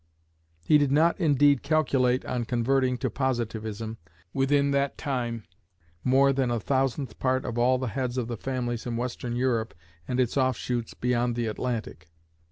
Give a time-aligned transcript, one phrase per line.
[0.65, 3.99] He did not indeed calculate on converting to Positivism,
[4.33, 5.43] within that time,
[6.03, 9.75] more than a thousandth part of all the heads of families in Western Europe
[10.07, 12.07] and its offshoots beyond the Atlantic.